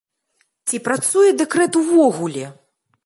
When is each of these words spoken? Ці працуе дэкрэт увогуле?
Ці 0.71 0.79
працуе 0.87 1.29
дэкрэт 1.41 1.79
увогуле? 1.83 2.45